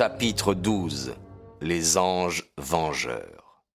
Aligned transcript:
Chapitre 0.00 0.54
12 0.54 1.14
Les 1.60 1.98
anges 1.98 2.50
vengeurs 2.56 3.66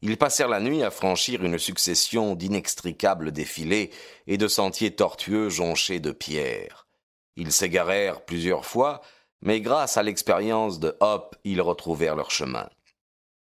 Ils 0.00 0.16
passèrent 0.16 0.48
la 0.48 0.60
nuit 0.60 0.82
à 0.82 0.90
franchir 0.90 1.44
une 1.44 1.58
succession 1.58 2.34
d'inextricables 2.34 3.30
défilés 3.30 3.90
et 4.26 4.38
de 4.38 4.48
sentiers 4.48 4.96
tortueux 4.96 5.50
jonchés 5.50 6.00
de 6.00 6.10
pierres. 6.10 6.86
Ils 7.36 7.52
s'égarèrent 7.52 8.24
plusieurs 8.24 8.64
fois, 8.64 9.02
mais 9.42 9.60
grâce 9.60 9.98
à 9.98 10.02
l'expérience 10.02 10.80
de 10.80 10.96
Hop, 11.00 11.36
ils 11.44 11.60
retrouvèrent 11.60 12.16
leur 12.16 12.30
chemin. 12.30 12.70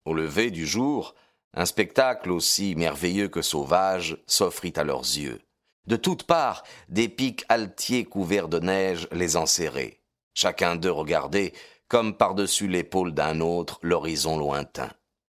Au 0.04 0.14
lever 0.14 0.52
du 0.52 0.68
jour, 0.68 1.16
un 1.54 1.66
spectacle 1.66 2.30
aussi 2.30 2.76
merveilleux 2.76 3.30
que 3.30 3.42
sauvage 3.42 4.22
s'offrit 4.28 4.74
à 4.76 4.84
leurs 4.84 5.00
yeux. 5.00 5.40
De 5.86 5.96
toutes 5.96 6.24
parts, 6.24 6.64
des 6.90 7.08
pics 7.08 7.46
altiers 7.48 8.04
couverts 8.04 8.50
de 8.50 8.60
neige 8.60 9.08
les 9.14 9.38
enserraient. 9.38 9.97
Chacun 10.40 10.76
d'eux 10.76 10.92
regardait, 10.92 11.52
comme 11.88 12.16
par-dessus 12.16 12.68
l'épaule 12.68 13.12
d'un 13.12 13.42
autre, 13.42 13.80
l'horizon 13.82 14.38
lointain. 14.38 14.92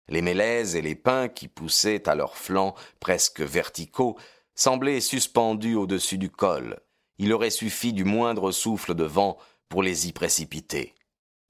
Les 0.09 0.23
mélèzes 0.23 0.75
et 0.75 0.83
les 0.83 0.97
pins 0.97 1.29
qui 1.29 1.47
poussaient 1.47 2.09
à 2.09 2.17
leurs 2.17 2.37
flancs 2.37 2.75
presque 2.99 3.41
verticaux 3.41 4.19
semblaient 4.57 5.01
suspendus 5.01 5.77
au-dessus 5.77 6.19
du 6.19 6.31
col. 6.31 6.81
Il 7.19 7.33
aurait 7.33 7.51
suffi 7.51 7.93
du 7.93 8.03
moindre 8.03 8.51
souffle 8.51 8.97
de 8.97 9.05
vent 9.05 9.39
pour 9.69 9.85
les 9.85 10.09
y 10.09 10.13
précipiter. 10.13 10.97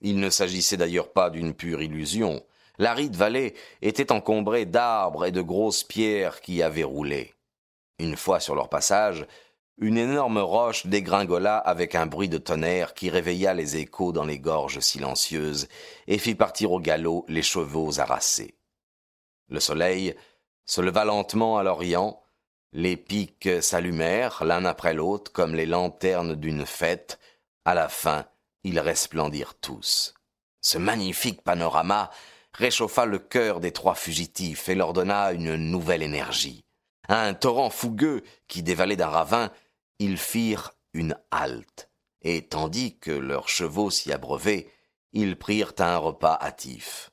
Il 0.02 0.20
ne 0.20 0.28
s'agissait 0.28 0.76
d'ailleurs 0.76 1.10
pas 1.14 1.30
d'une 1.30 1.54
pure 1.54 1.80
illusion. 1.80 2.44
L'aride 2.76 3.16
vallée 3.16 3.54
était 3.80 4.12
encombrée 4.12 4.66
d'arbres 4.66 5.24
et 5.24 5.32
de 5.32 5.40
grosses 5.40 5.84
pierres 5.84 6.42
qui 6.42 6.56
y 6.56 6.62
avaient 6.62 6.84
roulé. 6.84 7.32
Une 7.98 8.16
fois 8.16 8.40
sur 8.40 8.54
leur 8.54 8.68
passage, 8.68 9.26
une 9.80 9.96
énorme 9.96 10.38
roche 10.38 10.86
dégringola 10.86 11.56
avec 11.56 11.94
un 11.94 12.06
bruit 12.06 12.28
de 12.28 12.38
tonnerre 12.38 12.94
qui 12.94 13.10
réveilla 13.10 13.54
les 13.54 13.76
échos 13.76 14.12
dans 14.12 14.24
les 14.24 14.40
gorges 14.40 14.80
silencieuses 14.80 15.68
et 16.08 16.18
fit 16.18 16.34
partir 16.34 16.72
au 16.72 16.80
galop 16.80 17.24
les 17.28 17.42
chevaux 17.42 18.00
harassés. 18.00 18.56
Le 19.48 19.60
soleil 19.60 20.16
se 20.66 20.80
leva 20.80 21.04
lentement 21.04 21.58
à 21.58 21.62
l'orient, 21.62 22.20
les 22.72 22.96
pics 22.96 23.48
s'allumèrent 23.62 24.44
l'un 24.44 24.64
après 24.64 24.94
l'autre 24.94 25.32
comme 25.32 25.54
les 25.54 25.64
lanternes 25.64 26.34
d'une 26.34 26.66
fête, 26.66 27.20
à 27.64 27.74
la 27.74 27.88
fin 27.88 28.26
ils 28.64 28.80
resplendirent 28.80 29.54
tous. 29.54 30.14
Ce 30.60 30.76
magnifique 30.76 31.42
panorama 31.42 32.10
réchauffa 32.52 33.06
le 33.06 33.20
cœur 33.20 33.60
des 33.60 33.70
trois 33.70 33.94
fugitifs 33.94 34.68
et 34.68 34.74
leur 34.74 34.92
donna 34.92 35.32
une 35.32 35.54
nouvelle 35.54 36.02
énergie. 36.02 36.64
Un 37.08 37.32
torrent 37.32 37.70
fougueux 37.70 38.22
qui 38.48 38.62
dévalait 38.64 38.96
d'un 38.96 39.08
ravin 39.08 39.50
ils 39.98 40.18
firent 40.18 40.72
une 40.92 41.16
halte, 41.30 41.90
et 42.22 42.46
tandis 42.46 42.98
que 42.98 43.10
leurs 43.10 43.48
chevaux 43.48 43.90
s'y 43.90 44.12
abreuvaient, 44.12 44.68
ils 45.12 45.36
prirent 45.38 45.72
un 45.78 45.96
repas 45.98 46.38
hâtif. 46.40 47.10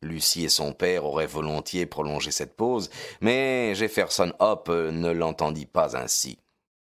Lucie 0.00 0.44
et 0.44 0.48
son 0.48 0.72
père 0.72 1.04
auraient 1.04 1.26
volontiers 1.26 1.86
prolongé 1.86 2.30
cette 2.30 2.56
pause, 2.56 2.90
mais 3.20 3.74
Jefferson 3.74 4.32
Hope 4.38 4.68
ne 4.68 5.10
l'entendit 5.10 5.66
pas 5.66 5.96
ainsi. 5.96 6.38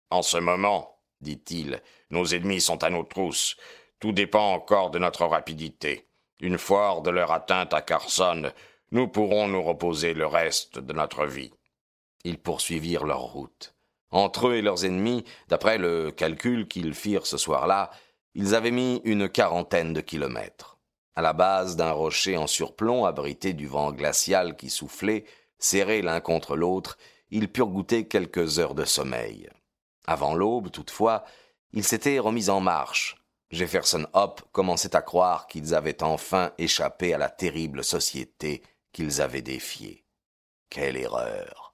En 0.09 0.21
ce 0.21 0.37
moment, 0.37 0.99
dit-il, 1.19 1.81
nos 2.11 2.25
ennemis 2.25 2.61
sont 2.61 2.83
à 2.83 2.89
nos 2.89 3.03
trousses. 3.03 3.57
Tout 3.99 4.11
dépend 4.11 4.53
encore 4.53 4.91
de 4.91 4.99
notre 4.99 5.25
rapidité. 5.25 6.07
Une 6.39 6.57
fois 6.57 6.91
hors 6.91 7.01
de 7.01 7.09
leur 7.09 7.31
atteinte 7.31 7.73
à 7.73 7.81
Carson, 7.81 8.51
nous 8.91 9.07
pourrons 9.07 9.47
nous 9.47 9.63
reposer 9.63 10.13
le 10.13 10.27
reste 10.27 10.79
de 10.79 10.93
notre 10.93 11.25
vie. 11.25 11.51
Ils 12.23 12.37
poursuivirent 12.37 13.05
leur 13.05 13.21
route. 13.21 13.73
Entre 14.13 14.49
eux 14.49 14.55
et 14.57 14.61
leurs 14.61 14.85
ennemis, 14.85 15.25
d'après 15.47 15.79
le 15.79 16.11
calcul 16.11 16.67
qu'ils 16.67 16.93
firent 16.93 17.25
ce 17.25 17.37
soir-là, 17.37 17.89
ils 18.35 18.53
avaient 18.53 18.69
mis 18.69 19.01
une 19.05 19.27
quarantaine 19.27 19.91
de 19.91 20.01
kilomètres. 20.01 20.77
À 21.15 21.23
la 21.23 21.33
base 21.33 21.75
d'un 21.75 21.91
rocher 21.91 22.37
en 22.37 22.45
surplomb, 22.45 23.05
abrité 23.05 23.53
du 23.53 23.65
vent 23.65 23.91
glacial 23.91 24.55
qui 24.55 24.69
soufflait, 24.69 25.25
serrés 25.57 26.03
l'un 26.03 26.19
contre 26.19 26.55
l'autre, 26.55 26.99
ils 27.31 27.51
purent 27.51 27.69
goûter 27.69 28.07
quelques 28.07 28.59
heures 28.59 28.75
de 28.75 28.85
sommeil. 28.85 29.49
Avant 30.05 30.35
l'aube, 30.35 30.69
toutefois, 30.69 31.23
ils 31.71 31.83
s'étaient 31.83 32.19
remis 32.19 32.51
en 32.51 32.59
marche. 32.59 33.17
Jefferson 33.49 34.05
Hope 34.13 34.43
commençait 34.51 34.95
à 34.95 35.01
croire 35.01 35.47
qu'ils 35.47 35.73
avaient 35.73 36.03
enfin 36.03 36.51
échappé 36.59 37.15
à 37.15 37.17
la 37.17 37.29
terrible 37.29 37.83
société 37.83 38.61
qu'ils 38.91 39.23
avaient 39.23 39.41
défiée. 39.41 40.05
Quelle 40.69 40.97
erreur. 40.97 41.73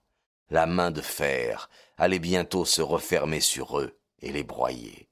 La 0.49 0.65
main 0.65 0.91
de 0.91 1.01
fer, 1.01 1.69
allait 1.99 2.19
bientôt 2.19 2.65
se 2.65 2.81
refermer 2.81 3.41
sur 3.41 3.79
eux 3.79 3.99
et 4.21 4.31
les 4.31 4.43
broyer. 4.43 5.09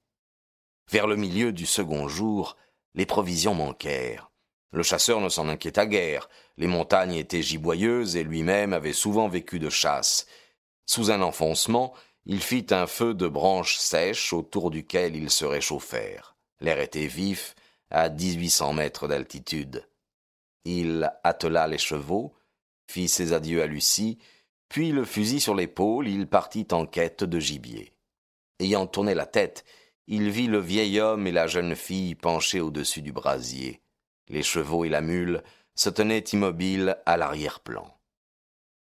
Vers 0.90 1.06
le 1.06 1.18
milieu 1.18 1.52
du 1.52 1.66
second 1.66 2.08
jour, 2.08 2.58
les 2.96 3.06
provisions 3.06 3.54
manquèrent. 3.54 4.32
Le 4.72 4.84
chasseur 4.84 5.22
ne 5.22 5.30
s'en 5.30 5.50
inquiéta 5.50 5.86
guère, 5.86 6.30
les 6.58 6.68
montagnes 6.68 7.14
étaient 7.14 7.42
giboyeuses 7.42 8.16
et 8.16 8.24
lui-même 8.24 8.74
avait 8.74 8.94
souvent 8.94 9.28
vécu 9.28 9.60
de 9.60 9.70
chasse. 9.70 10.26
Sous 10.86 11.12
un 11.12 11.22
enfoncement, 11.22 11.94
il 12.26 12.42
fit 12.42 12.66
un 12.72 12.88
feu 12.88 13.14
de 13.14 13.28
branches 13.28 13.78
sèches 13.78 14.34
autour 14.34 14.72
duquel 14.72 15.16
ils 15.16 15.30
se 15.30 15.46
réchauffèrent. 15.46 16.36
L'air 16.60 16.80
était 16.80 17.08
vif, 17.08 17.56
à 17.90 18.10
dix-huit 18.10 18.50
cents 18.50 18.74
mètres 18.74 19.08
d'altitude. 19.08 19.88
Il 20.66 21.14
attela 21.24 21.68
les 21.68 21.78
chevaux, 21.78 22.34
fit 22.88 23.08
ses 23.08 23.32
adieux 23.32 23.62
à 23.62 23.68
Lucie, 23.68 24.18
puis 24.70 24.92
le 24.92 25.06
fusil 25.06 25.40
sur 25.40 25.56
l'épaule, 25.56 26.08
il 26.08 26.28
partit 26.28 26.68
en 26.72 26.86
quête 26.86 27.24
de 27.24 27.40
gibier. 27.40 27.94
Ayant 28.60 28.88
tourné 28.88 29.14
la 29.14 29.26
tête, 29.26 29.64
il 30.08 30.30
vit 30.30 30.48
le 30.48 30.60
vieil 30.60 31.00
homme 31.00 31.28
et 31.28 31.32
la 31.32 31.48
jeune 31.48 31.76
fille 31.76 32.16
penchés 32.16 32.62
au-dessus 32.62 33.02
du 33.02 33.12
brasier. 33.12 33.82
Les 34.30 34.44
chevaux 34.44 34.86
et 34.86 34.90
la 34.90 35.02
mule 35.02 35.44
se 35.76 35.90
tenaient 35.90 36.20
immobiles 36.20 36.98
à 37.06 37.18
l'arrière-plan. 37.18 37.94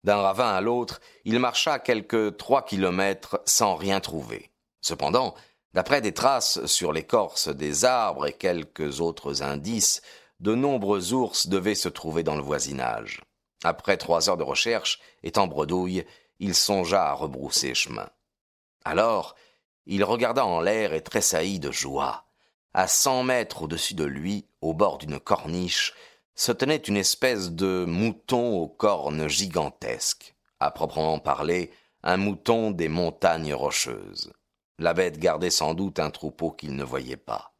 D'un 0.04 0.18
ravin 0.18 0.54
à 0.54 0.62
l'autre, 0.62 1.00
il 1.24 1.40
marcha 1.40 1.80
quelques 1.80 2.38
trois 2.38 2.66
kilomètres 2.66 3.42
sans 3.46 3.76
rien 3.76 4.00
trouver. 4.00 4.52
Cependant, 4.82 5.34
d'après 5.74 6.02
des 6.02 6.14
traces 6.14 6.66
sur 6.66 6.92
l'écorce 6.92 7.48
des 7.48 7.86
arbres 7.86 8.28
et 8.28 8.34
quelques 8.34 9.00
autres 9.00 9.42
indices, 9.44 10.02
de 10.40 10.56
nombreux 10.56 11.14
ours 11.14 11.48
devaient 11.48 11.74
se 11.74 11.90
trouver 11.90 12.24
dans 12.24 12.36
le 12.36 12.42
voisinage. 12.42 13.22
Après 13.64 13.98
trois 13.98 14.30
heures 14.30 14.38
de 14.38 14.44
recherche, 14.44 15.00
étant 15.24 15.48
bredouille, 15.48 16.06
il 16.40 16.54
songea 16.54 17.10
à 17.10 17.14
rebrousser 17.14 17.74
chemin. 17.74 18.10
Alors, 18.84 19.36
il 19.86 20.04
regarda 20.04 20.46
en 20.46 20.62
l'air 20.62 20.94
et 20.94 21.02
tressaillit 21.02 21.60
de 21.60 21.72
joie. 21.72 22.26
À 22.74 22.88
cent 22.88 23.24
mètres 23.24 23.64
au-dessus 23.64 23.94
de 23.94 24.04
lui, 24.04 24.48
au 24.62 24.74
bord 24.74 24.98
d'une 24.98 25.20
corniche, 25.20 25.94
se 26.36 26.52
tenait 26.52 26.78
une 26.78 26.98
espèce 26.98 27.52
de 27.52 27.86
mouton 27.88 28.58
aux 28.58 28.68
cornes 28.68 29.28
gigantesques. 29.28 30.36
À 30.60 30.72
proprement 30.72 31.20
parler, 31.20 31.72
un 32.02 32.18
mouton 32.18 32.72
des 32.72 32.90
montagnes 32.90 33.54
rocheuses. 33.54 34.34
La 34.80 34.94
bête 34.94 35.20
gardait 35.20 35.52
sans 35.52 35.76
doute 35.76 36.00
un 36.00 36.10
troupeau 36.10 36.52
qu'il 36.52 36.76
ne 36.76 36.84
voyait 36.84 37.16
pas. 37.18 37.54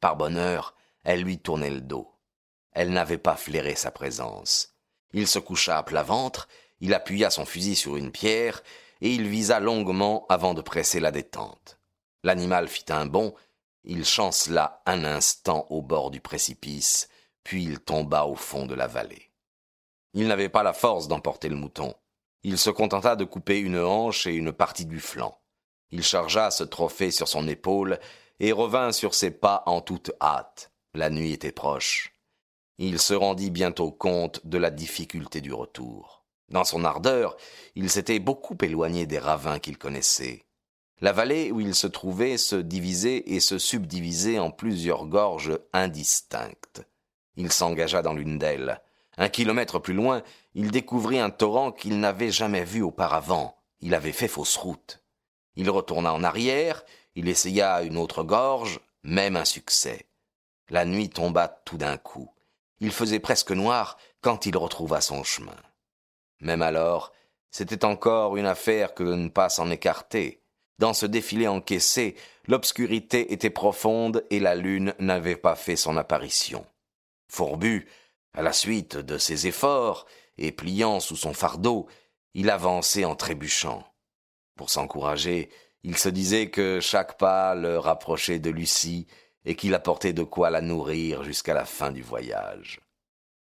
Par 0.00 0.16
bonheur, 0.16 0.74
elle 1.04 1.22
lui 1.22 1.38
tournait 1.38 1.70
le 1.70 1.80
dos. 1.80 2.12
Elle 2.72 2.90
n'avait 2.90 3.18
pas 3.18 3.36
flairé 3.36 3.76
sa 3.76 3.90
présence. 3.90 4.75
Il 5.16 5.26
se 5.26 5.38
coucha 5.38 5.78
à 5.78 5.82
plat 5.82 6.02
ventre, 6.02 6.46
il 6.80 6.92
appuya 6.92 7.30
son 7.30 7.46
fusil 7.46 7.74
sur 7.74 7.96
une 7.96 8.12
pierre, 8.12 8.62
et 9.00 9.14
il 9.14 9.26
visa 9.26 9.60
longuement 9.60 10.26
avant 10.28 10.52
de 10.52 10.60
presser 10.60 11.00
la 11.00 11.10
détente. 11.10 11.78
L'animal 12.22 12.68
fit 12.68 12.84
un 12.90 13.06
bond, 13.06 13.34
il 13.84 14.04
chancela 14.04 14.82
un 14.84 15.04
instant 15.04 15.66
au 15.70 15.80
bord 15.80 16.10
du 16.10 16.20
précipice, 16.20 17.08
puis 17.44 17.64
il 17.64 17.80
tomba 17.80 18.26
au 18.26 18.34
fond 18.34 18.66
de 18.66 18.74
la 18.74 18.88
vallée. 18.88 19.30
Il 20.12 20.28
n'avait 20.28 20.50
pas 20.50 20.62
la 20.62 20.74
force 20.74 21.08
d'emporter 21.08 21.48
le 21.48 21.56
mouton. 21.56 21.94
Il 22.42 22.58
se 22.58 22.68
contenta 22.68 23.16
de 23.16 23.24
couper 23.24 23.58
une 23.58 23.78
hanche 23.78 24.26
et 24.26 24.34
une 24.34 24.52
partie 24.52 24.84
du 24.84 25.00
flanc. 25.00 25.40
Il 25.92 26.02
chargea 26.02 26.50
ce 26.50 26.62
trophée 26.62 27.10
sur 27.10 27.26
son 27.26 27.48
épaule 27.48 27.98
et 28.38 28.52
revint 28.52 28.92
sur 28.92 29.14
ses 29.14 29.30
pas 29.30 29.62
en 29.64 29.80
toute 29.80 30.12
hâte. 30.20 30.72
La 30.92 31.08
nuit 31.08 31.32
était 31.32 31.52
proche. 31.52 32.12
Il 32.78 32.98
se 32.98 33.14
rendit 33.14 33.50
bientôt 33.50 33.90
compte 33.90 34.46
de 34.46 34.58
la 34.58 34.70
difficulté 34.70 35.40
du 35.40 35.52
retour. 35.52 36.24
Dans 36.50 36.64
son 36.64 36.84
ardeur, 36.84 37.36
il 37.74 37.90
s'était 37.90 38.18
beaucoup 38.18 38.56
éloigné 38.60 39.06
des 39.06 39.18
ravins 39.18 39.58
qu'il 39.58 39.78
connaissait. 39.78 40.44
La 41.00 41.12
vallée 41.12 41.50
où 41.50 41.60
il 41.60 41.74
se 41.74 41.86
trouvait 41.86 42.38
se 42.38 42.56
divisait 42.56 43.22
et 43.26 43.40
se 43.40 43.58
subdivisait 43.58 44.38
en 44.38 44.50
plusieurs 44.50 45.06
gorges 45.06 45.58
indistinctes. 45.72 46.82
Il 47.36 47.52
s'engagea 47.52 48.02
dans 48.02 48.14
l'une 48.14 48.38
d'elles. 48.38 48.80
Un 49.18 49.28
kilomètre 49.28 49.78
plus 49.78 49.94
loin, 49.94 50.22
il 50.54 50.70
découvrit 50.70 51.18
un 51.18 51.30
torrent 51.30 51.72
qu'il 51.72 52.00
n'avait 52.00 52.30
jamais 52.30 52.64
vu 52.64 52.82
auparavant. 52.82 53.56
Il 53.80 53.94
avait 53.94 54.12
fait 54.12 54.28
fausse 54.28 54.56
route. 54.56 55.02
Il 55.54 55.70
retourna 55.70 56.12
en 56.12 56.22
arrière, 56.22 56.84
il 57.14 57.28
essaya 57.28 57.82
une 57.82 57.96
autre 57.96 58.22
gorge, 58.22 58.80
même 59.02 59.36
insuccès. 59.36 60.06
La 60.68 60.84
nuit 60.84 61.08
tomba 61.08 61.48
tout 61.48 61.78
d'un 61.78 61.96
coup. 61.96 62.30
Il 62.80 62.92
faisait 62.92 63.20
presque 63.20 63.52
noir 63.52 63.98
quand 64.20 64.46
il 64.46 64.56
retrouva 64.56 65.00
son 65.00 65.24
chemin. 65.24 65.56
Même 66.40 66.62
alors, 66.62 67.12
c'était 67.50 67.84
encore 67.84 68.36
une 68.36 68.46
affaire 68.46 68.94
que 68.94 69.02
de 69.02 69.14
ne 69.14 69.28
pas 69.28 69.48
s'en 69.48 69.70
écarter. 69.70 70.42
Dans 70.78 70.92
ce 70.92 71.06
défilé 71.06 71.48
encaissé, 71.48 72.16
l'obscurité 72.46 73.32
était 73.32 73.50
profonde 73.50 74.24
et 74.30 74.40
la 74.40 74.54
lune 74.54 74.94
n'avait 74.98 75.36
pas 75.36 75.56
fait 75.56 75.76
son 75.76 75.96
apparition. 75.96 76.66
Fourbu, 77.28 77.88
à 78.34 78.42
la 78.42 78.52
suite 78.52 78.96
de 78.96 79.16
ses 79.16 79.46
efforts, 79.46 80.06
et 80.36 80.52
pliant 80.52 81.00
sous 81.00 81.16
son 81.16 81.32
fardeau, 81.32 81.88
il 82.34 82.50
avançait 82.50 83.06
en 83.06 83.16
trébuchant. 83.16 83.84
Pour 84.56 84.68
s'encourager, 84.68 85.48
il 85.82 85.96
se 85.96 86.10
disait 86.10 86.50
que 86.50 86.80
chaque 86.80 87.16
pas 87.16 87.54
le 87.54 87.78
rapprochait 87.78 88.38
de 88.38 88.50
Lucie 88.50 89.06
et 89.46 89.54
qu'il 89.54 89.74
apportait 89.74 90.12
de 90.12 90.24
quoi 90.24 90.50
la 90.50 90.60
nourrir 90.60 91.22
jusqu'à 91.22 91.54
la 91.54 91.64
fin 91.64 91.92
du 91.92 92.02
voyage. 92.02 92.80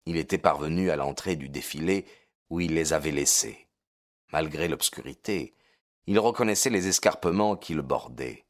Il 0.07 0.17
était 0.17 0.39
parvenu 0.39 0.91
à 0.91 0.97
l'entrée 0.97 1.37
du 1.37 1.51
défilé 1.51 2.07
où 2.49 2.61
il 2.61 2.73
les 2.73 2.93
avait 2.95 3.11
laissés. 3.11 3.67
Malgré 4.33 4.69
l'obscurité, 4.69 5.55
il 6.07 6.19
reconnaissait 6.19 6.71
les 6.71 6.89
escarpements 6.89 7.57
qui 7.57 7.75
le 7.75 7.83
bordaient. 7.83 8.47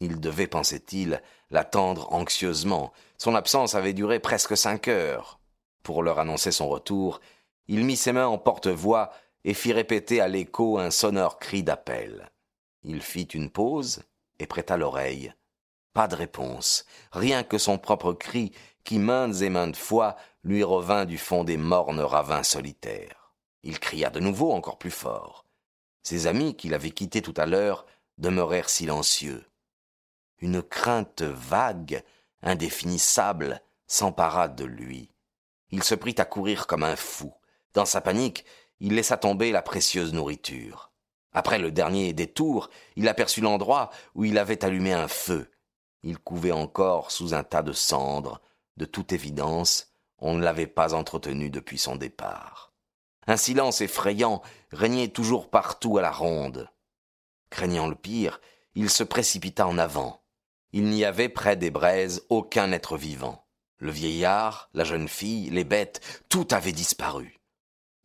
Il 0.00 0.20
devait, 0.20 0.46
pensait-il, 0.46 1.22
l'attendre 1.50 2.12
anxieusement. 2.12 2.92
Son 3.18 3.34
absence 3.34 3.74
avait 3.74 3.94
duré 3.94 4.20
presque 4.20 4.56
cinq 4.56 4.86
heures. 4.86 5.40
Pour 5.82 6.02
leur 6.02 6.18
annoncer 6.18 6.52
son 6.52 6.68
retour, 6.68 7.20
il 7.68 7.84
mit 7.84 7.96
ses 7.96 8.12
mains 8.12 8.26
en 8.26 8.38
porte-voix 8.38 9.10
et 9.44 9.54
fit 9.54 9.72
répéter 9.72 10.20
à 10.20 10.28
l'écho 10.28 10.78
un 10.78 10.90
sonore 10.90 11.38
cri 11.38 11.62
d'appel. 11.62 12.30
Il 12.82 13.00
fit 13.00 13.22
une 13.22 13.50
pause 13.50 14.02
et 14.38 14.46
prêta 14.46 14.76
l'oreille. 14.76 15.32
Pas 15.92 16.08
de 16.08 16.16
réponse, 16.16 16.86
rien 17.10 17.42
que 17.42 17.58
son 17.58 17.78
propre 17.78 18.12
cri 18.12 18.52
qui 18.84 18.98
maintes 18.98 19.42
et 19.42 19.50
maintes 19.50 19.76
fois 19.76 20.16
lui 20.42 20.64
revint 20.64 21.04
du 21.04 21.18
fond 21.18 21.44
des 21.44 21.56
mornes 21.56 22.00
ravins 22.00 22.42
solitaires. 22.42 23.34
Il 23.62 23.78
cria 23.78 24.10
de 24.10 24.18
nouveau 24.18 24.52
encore 24.52 24.78
plus 24.78 24.90
fort. 24.90 25.44
Ses 26.02 26.26
amis, 26.26 26.56
qu'il 26.56 26.74
avait 26.74 26.90
quittés 26.90 27.22
tout 27.22 27.34
à 27.36 27.46
l'heure, 27.46 27.86
demeurèrent 28.18 28.70
silencieux. 28.70 29.44
Une 30.38 30.62
crainte 30.62 31.22
vague, 31.22 32.02
indéfinissable, 32.42 33.62
s'empara 33.86 34.48
de 34.48 34.64
lui. 34.64 35.10
Il 35.70 35.84
se 35.84 35.94
prit 35.94 36.14
à 36.18 36.24
courir 36.24 36.66
comme 36.66 36.82
un 36.82 36.96
fou. 36.96 37.32
Dans 37.74 37.86
sa 37.86 38.00
panique, 38.00 38.44
il 38.80 38.94
laissa 38.94 39.16
tomber 39.16 39.52
la 39.52 39.62
précieuse 39.62 40.12
nourriture. 40.12 40.90
Après 41.32 41.58
le 41.58 41.70
dernier 41.70 42.12
détour, 42.12 42.68
il 42.96 43.08
aperçut 43.08 43.40
l'endroit 43.40 43.90
où 44.14 44.24
il 44.24 44.38
avait 44.38 44.64
allumé 44.64 44.92
un 44.92 45.08
feu. 45.08 45.51
Il 46.02 46.18
couvait 46.18 46.52
encore 46.52 47.10
sous 47.10 47.34
un 47.34 47.44
tas 47.44 47.62
de 47.62 47.72
cendres. 47.72 48.40
De 48.76 48.84
toute 48.84 49.12
évidence, 49.12 49.92
on 50.18 50.34
ne 50.34 50.42
l'avait 50.42 50.66
pas 50.66 50.94
entretenu 50.94 51.50
depuis 51.50 51.78
son 51.78 51.96
départ. 51.96 52.72
Un 53.26 53.36
silence 53.36 53.80
effrayant 53.80 54.42
régnait 54.72 55.08
toujours 55.08 55.50
partout 55.50 55.98
à 55.98 56.02
la 56.02 56.10
ronde. 56.10 56.68
Craignant 57.50 57.86
le 57.86 57.94
pire, 57.94 58.40
il 58.74 58.90
se 58.90 59.04
précipita 59.04 59.66
en 59.66 59.78
avant. 59.78 60.22
Il 60.72 60.84
n'y 60.84 61.04
avait 61.04 61.28
près 61.28 61.56
des 61.56 61.70
braises 61.70 62.24
aucun 62.30 62.72
être 62.72 62.96
vivant. 62.96 63.46
Le 63.76 63.90
vieillard, 63.90 64.70
la 64.74 64.84
jeune 64.84 65.08
fille, 65.08 65.50
les 65.50 65.64
bêtes, 65.64 66.24
tout 66.28 66.48
avait 66.50 66.72
disparu. 66.72 67.40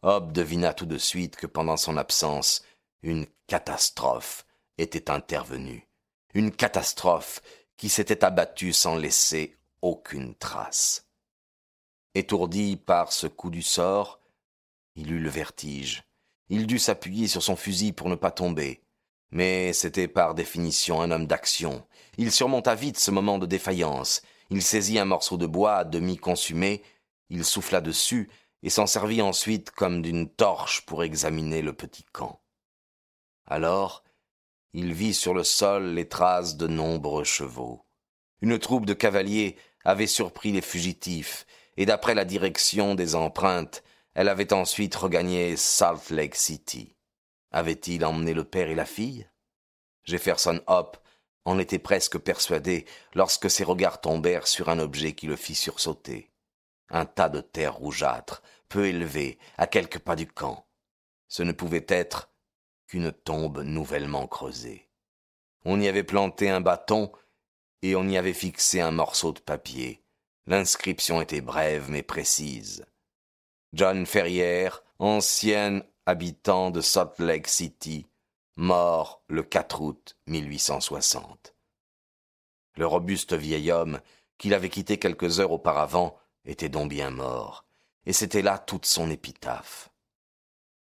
Hob 0.04 0.32
devina 0.32 0.74
tout 0.74 0.86
de 0.86 0.98
suite 0.98 1.36
que 1.36 1.48
pendant 1.48 1.78
son 1.78 1.98
absence, 1.98 2.64
une 3.02 3.26
catastrophe 3.48 4.46
était 4.78 5.10
intervenue. 5.10 5.88
Une 6.34 6.52
catastrophe 6.52 7.42
qui 7.78 7.90
s'était 7.90 8.26
abattue 8.26 8.74
sans 8.74 8.96
laisser 8.96 9.56
aucune 9.82 10.36
trace. 10.36 11.08
Étourdi 12.16 12.76
par 12.76 13.14
ce 13.14 13.28
coup 13.28 13.50
du 13.50 13.62
sort, 13.62 14.20
il 14.96 15.12
eut 15.12 15.20
le 15.20 15.30
vertige. 15.30 16.04
Il 16.50 16.66
dut 16.66 16.80
s'appuyer 16.80 17.28
sur 17.28 17.44
son 17.44 17.56
fusil 17.56 17.94
pour 17.94 18.10
ne 18.10 18.16
pas 18.16 18.32
tomber. 18.32 18.82
Mais 19.32 19.74
c'était 19.74 20.08
par 20.08 20.34
définition 20.34 21.02
un 21.02 21.12
homme 21.12 21.28
d'action. 21.28 21.86
Il 22.18 22.32
surmonta 22.32 22.74
vite 22.76 22.98
ce 22.98 23.12
moment 23.12 23.38
de 23.38 23.46
défaillance. 23.46 24.22
Il 24.50 24.62
saisit 24.64 24.98
un 24.98 25.06
morceau 25.06 25.38
de 25.38 25.46
bois 25.46 25.76
à 25.76 25.84
demi 25.84 26.18
consumé, 26.18 26.82
il 27.30 27.44
souffla 27.44 27.82
dessus 27.82 28.30
et 28.64 28.70
s'en 28.70 28.88
servit 28.88 29.22
ensuite 29.22 29.72
comme 29.72 30.02
d'une 30.02 30.30
torche 30.30 30.86
pour 30.86 31.04
examiner 31.04 31.62
le 31.62 31.74
petit 31.74 32.06
camp. 32.12 32.42
Alors, 33.46 34.04
il 34.78 34.94
vit 34.94 35.16
sur 35.16 35.34
le 35.34 35.44
sol 35.44 35.96
les 35.96 36.08
traces 36.08 36.56
de 36.56 36.68
nombreux 36.68 37.24
chevaux. 37.24 37.84
Une 38.42 38.60
troupe 38.60 38.86
de 38.86 38.94
cavaliers 38.94 39.58
avait 39.84 40.06
surpris 40.06 40.52
les 40.52 40.62
fugitifs, 40.62 41.48
et 41.78 41.88
d'après 41.88 42.14
la 42.14 42.26
direction 42.26 42.94
des 42.94 43.16
empreintes, 43.16 43.84
elle 44.14 44.30
avait 44.30 44.54
ensuite 44.54 44.94
regagné 44.94 45.58
Salt 45.58 46.12
Lake 46.12 46.36
City. 46.36 46.96
Avait-il 47.50 48.06
emmené 48.06 48.36
le 48.36 48.44
père 48.44 48.70
et 48.70 48.76
la 48.76 48.86
fille? 48.86 49.28
Jefferson 50.04 50.62
Hope 50.68 50.98
en 51.44 51.58
était 51.58 51.80
presque 51.80 52.20
persuadé 52.20 52.86
lorsque 53.16 53.50
ses 53.50 53.64
regards 53.64 54.00
tombèrent 54.00 54.46
sur 54.46 54.70
un 54.70 54.78
objet 54.78 55.14
qui 55.14 55.26
le 55.26 55.38
fit 55.38 55.56
sursauter. 55.56 56.30
Un 56.92 57.08
tas 57.08 57.30
de 57.30 57.42
terre 57.42 57.74
rougeâtre, 57.74 58.44
peu 58.70 58.86
élevé, 58.86 59.40
à 59.58 59.66
quelques 59.66 60.00
pas 60.00 60.16
du 60.16 60.28
camp. 60.28 60.68
Ce 61.30 61.42
ne 61.42 61.52
pouvait 61.52 61.86
être 61.88 62.30
qu'une 62.88 63.12
tombe 63.12 63.60
nouvellement 63.60 64.28
creusée. 64.28 64.88
On 65.66 65.80
y 65.80 65.88
avait 65.88 66.04
planté 66.04 66.50
un 66.50 66.62
bâton 66.62 67.12
et 67.82 67.96
on 67.96 68.08
y 68.08 68.18
avait 68.18 68.34
fixé 68.34 68.80
un 68.82 68.92
morceau 68.92 69.34
de 69.34 69.40
papier. 69.40 70.02
L'inscription 70.46 71.22
était 71.22 71.42
brève 71.42 71.90
mais 71.90 72.04
précise. 72.04 72.86
John 73.74 74.06
Ferrière, 74.06 74.84
ancien 74.98 75.84
habitant 76.06 76.72
de 76.72 76.82
Salt 76.82 77.20
Lake 77.20 77.50
City, 77.50 78.08
mort 78.56 79.22
le 79.28 79.44
4 79.44 79.82
août 79.82 80.18
1860. 80.28 81.54
Le 82.76 82.88
robuste 82.88 83.34
vieil 83.34 83.72
homme, 83.72 84.00
qu'il 84.38 84.54
avait 84.54 84.70
quitté 84.70 84.98
quelques 84.98 85.40
heures 85.40 85.52
auparavant, 85.52 86.18
était 86.46 86.70
donc 86.70 86.90
bien 86.90 87.10
mort, 87.10 87.66
et 88.06 88.14
c'était 88.14 88.42
là 88.42 88.58
toute 88.58 88.86
son 88.86 89.12
épitaphe. 89.12 89.90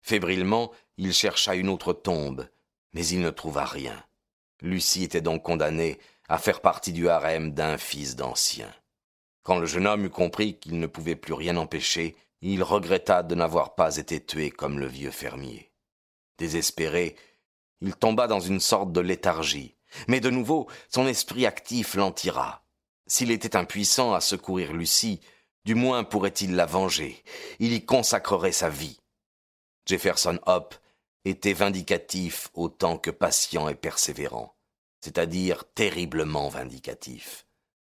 Fébrilement, 0.00 0.72
il 0.96 1.12
chercha 1.12 1.54
une 1.54 1.68
autre 1.68 1.92
tombe, 1.92 2.48
mais 2.92 3.06
il 3.06 3.20
ne 3.20 3.30
trouva 3.30 3.64
rien. 3.64 4.02
Lucie 4.60 5.04
était 5.04 5.20
donc 5.20 5.42
condamnée 5.42 5.98
à 6.28 6.38
faire 6.38 6.60
partie 6.60 6.92
du 6.92 7.08
harem 7.08 7.52
d'un 7.52 7.78
fils 7.78 8.16
d'ancien. 8.16 8.72
Quand 9.42 9.58
le 9.58 9.66
jeune 9.66 9.86
homme 9.86 10.04
eut 10.04 10.10
compris 10.10 10.58
qu'il 10.58 10.78
ne 10.78 10.86
pouvait 10.86 11.16
plus 11.16 11.32
rien 11.34 11.56
empêcher, 11.56 12.16
il 12.42 12.62
regretta 12.62 13.22
de 13.22 13.34
n'avoir 13.34 13.74
pas 13.74 13.96
été 13.96 14.24
tué 14.24 14.50
comme 14.50 14.78
le 14.78 14.86
vieux 14.86 15.10
fermier. 15.10 15.70
Désespéré, 16.38 17.16
il 17.80 17.94
tomba 17.94 18.26
dans 18.26 18.40
une 18.40 18.60
sorte 18.60 18.92
de 18.92 19.00
léthargie, 19.00 19.76
mais 20.08 20.20
de 20.20 20.30
nouveau 20.30 20.68
son 20.88 21.06
esprit 21.06 21.46
actif 21.46 21.94
l'en 21.94 22.12
tira. 22.12 22.64
S'il 23.06 23.30
était 23.30 23.56
impuissant 23.56 24.14
à 24.14 24.20
secourir 24.20 24.72
Lucie, 24.72 25.20
du 25.64 25.74
moins 25.74 26.04
pourrait-il 26.04 26.54
la 26.54 26.66
venger, 26.66 27.22
il 27.58 27.72
y 27.72 27.84
consacrerait 27.84 28.52
sa 28.52 28.68
vie. 28.68 29.01
Jefferson 29.86 30.38
Hope 30.46 30.74
était 31.24 31.52
vindicatif 31.52 32.50
autant 32.54 32.98
que 32.98 33.10
patient 33.10 33.68
et 33.68 33.74
persévérant, 33.74 34.54
c'est-à-dire 35.00 35.64
terriblement 35.74 36.48
vindicatif. 36.48 37.46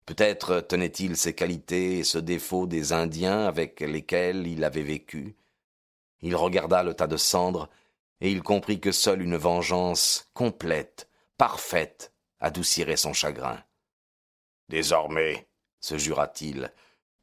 Peut-être 0.07 0.61
tenait-il 0.61 1.17
ces 1.17 1.35
qualités 1.35 1.99
et 1.99 2.05
ce 2.05 2.19
défaut 2.19 2.67
des 2.67 2.93
Indiens 2.93 3.47
avec 3.47 3.81
lesquels 3.81 4.47
il 4.47 4.65
avait 4.65 4.83
vécu. 4.83 5.37
Il 6.21 6.37
regarda 6.37 6.83
le 6.83 6.95
tas 6.95 7.07
de 7.07 7.17
cendres, 7.17 7.71
et 8.21 8.31
il 8.31 8.43
comprit 8.43 8.81
que 8.81 8.93
seule 8.93 9.23
une 9.23 9.37
vengeance 9.37 10.31
complète, 10.35 11.09
parfaite, 11.37 12.13
adoucirait 12.41 12.97
son 12.97 13.13
chagrin. 13.13 13.63
Désormais, 14.69 15.47
se 15.81 15.99
jura-t-il, 15.99 16.73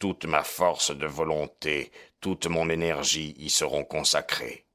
toute 0.01 0.25
ma 0.25 0.43
force 0.43 0.89
de 0.89 1.05
volonté, 1.05 1.91
toute 2.21 2.47
mon 2.47 2.71
énergie 2.71 3.35
y 3.37 3.51
seront 3.51 3.85
consacrées. 3.85 4.65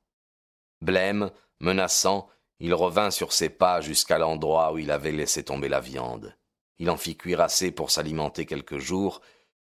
Blême, 0.80 1.32
menaçant, 1.58 2.28
il 2.60 2.72
revint 2.72 3.10
sur 3.10 3.32
ses 3.32 3.48
pas 3.48 3.80
jusqu'à 3.80 4.18
l'endroit 4.18 4.72
où 4.72 4.78
il 4.78 4.92
avait 4.92 5.10
laissé 5.10 5.42
tomber 5.42 5.68
la 5.68 5.80
viande. 5.80 6.36
Il 6.78 6.88
en 6.90 6.96
fit 6.96 7.16
cuire 7.16 7.40
assez 7.40 7.72
pour 7.72 7.90
s'alimenter 7.90 8.46
quelques 8.46 8.78
jours, 8.78 9.20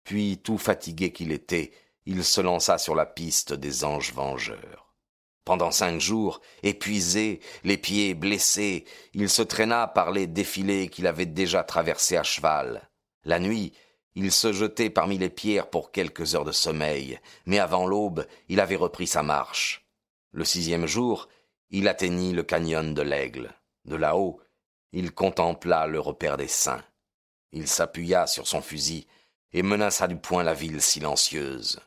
puis, 0.04 0.40
tout 0.44 0.58
fatigué 0.58 1.12
qu'il 1.12 1.32
était, 1.32 1.72
il 2.08 2.24
se 2.24 2.42
lança 2.42 2.80
sur 2.80 2.96
la 2.96 3.06
piste 3.06 3.54
des 3.54 3.86
anges 3.86 4.12
vengeurs. 4.12 4.96
Pendant 5.46 5.70
cinq 5.70 6.00
jours, 6.00 6.42
épuisé, 6.64 7.42
les 7.64 7.78
pieds 7.78 8.16
blessés, 8.16 8.86
il 9.14 9.30
se 9.30 9.44
traîna 9.44 9.86
par 9.86 10.10
les 10.10 10.26
défilés 10.26 10.88
qu'il 10.88 11.06
avait 11.06 11.28
déjà 11.28 11.64
traversés 11.64 12.18
à 12.18 12.24
cheval. 12.24 12.90
La 13.24 13.40
nuit, 13.40 13.72
il 14.16 14.32
se 14.32 14.54
jetait 14.54 14.90
parmi 14.90 15.18
les 15.18 15.30
pierres 15.30 15.70
pour 15.70 15.92
quelques 15.92 16.36
heures 16.36 16.46
de 16.46 16.52
sommeil, 16.52 17.20
mais 17.46 17.60
avant 17.60 17.88
l'aube, 17.88 18.28
il 18.48 18.60
avait 18.60 18.76
repris 18.76 19.08
sa 19.08 19.24
marche. 19.24 19.86
Le 20.32 20.46
sixième 20.46 20.86
jour, 20.86 21.28
il 21.70 21.88
atteignit 21.88 22.34
le 22.34 22.44
canyon 22.44 22.94
de 22.94 23.02
l'Aigle. 23.02 23.54
De 23.86 23.96
là-haut, 23.96 24.40
il 24.92 25.12
contempla 25.12 25.88
le 25.88 26.00
repère 26.00 26.38
des 26.38 26.48
saints. 26.48 26.84
Il 27.52 27.68
s'appuya 27.68 28.28
sur 28.28 28.48
son 28.48 28.62
fusil 28.62 29.08
et 29.52 29.64
menaça 29.64 30.08
du 30.08 30.16
poing 30.16 30.44
la 30.44 30.54
ville 30.54 30.82
silencieuse. 30.82 31.80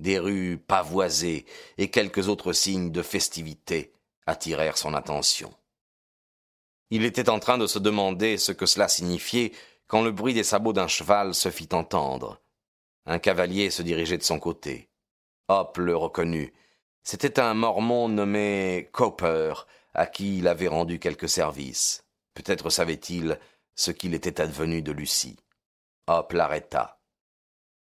Des 0.00 0.18
rues 0.18 0.58
pavoisées 0.58 1.44
et 1.76 1.90
quelques 1.90 2.28
autres 2.28 2.52
signes 2.52 2.92
de 2.92 3.02
festivité 3.02 3.92
attirèrent 4.26 4.78
son 4.78 4.94
attention. 4.94 5.52
Il 6.90 7.04
était 7.04 7.28
en 7.28 7.40
train 7.40 7.58
de 7.58 7.66
se 7.66 7.78
demander 7.78 8.38
ce 8.38 8.52
que 8.52 8.66
cela 8.66 8.88
signifiait 8.88 9.52
quand 9.88 10.02
le 10.02 10.12
bruit 10.12 10.34
des 10.34 10.44
sabots 10.44 10.74
d'un 10.74 10.86
cheval 10.86 11.34
se 11.34 11.50
fit 11.50 11.68
entendre. 11.72 12.40
Un 13.06 13.18
cavalier 13.18 13.70
se 13.70 13.82
dirigeait 13.82 14.18
de 14.18 14.22
son 14.22 14.38
côté. 14.38 14.90
Hop 15.48 15.78
le 15.78 15.96
reconnut. 15.96 16.52
C'était 17.02 17.40
un 17.40 17.54
mormon 17.54 18.08
nommé 18.08 18.90
Copper, 18.92 19.54
à 19.94 20.06
qui 20.06 20.38
il 20.38 20.46
avait 20.46 20.68
rendu 20.68 20.98
quelques 20.98 21.28
services. 21.28 22.04
Peut-être 22.34 22.68
savait-il 22.68 23.38
ce 23.74 23.90
qu'il 23.90 24.12
était 24.12 24.42
advenu 24.42 24.82
de 24.82 24.92
Lucie. 24.92 25.38
Hop 26.06 26.32
l'arrêta. 26.34 27.00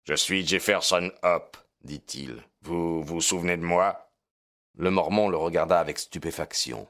Je 0.05 0.13
suis 0.13 0.47
Jefferson 0.47 1.11
Hop, 1.23 1.57
dit-il. 1.83 2.41
Vous 2.61 3.03
vous 3.03 3.19
souvenez 3.19 3.57
de 3.57 3.63
moi? 3.63 4.09
Le 4.77 4.91
mormon 4.91 5.27
le 5.27 5.37
regarda 5.37 5.79
avec 5.79 5.99
stupéfaction. 5.99 6.87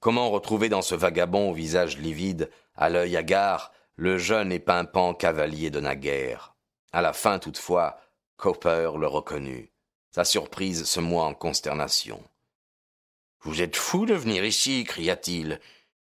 Comment 0.00 0.30
retrouver 0.30 0.68
dans 0.68 0.82
ce 0.82 0.96
vagabond 0.96 1.50
au 1.50 1.54
visage 1.54 1.98
livide, 1.98 2.50
à 2.74 2.88
l'œil 2.88 3.16
hagard, 3.16 3.72
le 3.96 4.18
jeune 4.18 4.52
et 4.52 4.58
pimpant 4.58 5.14
cavalier 5.14 5.70
de 5.70 5.80
naguère 5.80 6.54
À 6.92 7.00
la 7.00 7.14
fin, 7.14 7.38
toutefois, 7.38 7.98
Copper 8.36 8.90
le 8.98 9.06
reconnut. 9.06 9.72
Sa 10.10 10.24
surprise 10.24 10.84
se 10.84 11.00
moua 11.00 11.24
en 11.24 11.34
consternation. 11.34 12.22
Vous 13.40 13.62
êtes 13.62 13.76
fou 13.76 14.04
de 14.04 14.12
venir 14.12 14.44
ici, 14.44 14.84
cria-t-il. 14.84 15.60